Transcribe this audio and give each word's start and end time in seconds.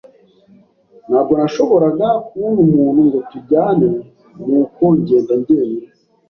Ntabwo 1.07 1.33
nashoboraga 1.39 2.07
kubona 2.27 2.57
umuntu 2.65 2.99
ngo 3.07 3.17
tujyane, 3.31 3.87
nuko 4.45 4.83
ngenda 4.99 5.33
njyenyine. 5.39 5.89